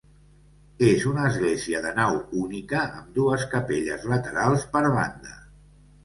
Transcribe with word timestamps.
És 0.85 1.03
una 1.09 1.25
església 1.31 1.81
de 1.83 1.91
nau 1.99 2.15
única 2.43 2.81
amb 3.01 3.11
dues 3.17 3.43
capelles 3.51 4.07
laterals 4.13 4.65
per 4.77 4.83
banda. 4.97 5.37